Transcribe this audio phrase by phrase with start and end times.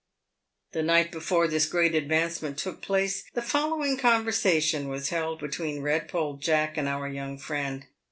[0.71, 6.39] The night before this great advancement took place, the following conversation was held between Redpole
[6.39, 7.85] Jack and our young friend.